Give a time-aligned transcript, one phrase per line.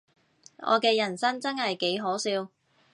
[0.57, 2.49] 我嘅人生真係幾可笑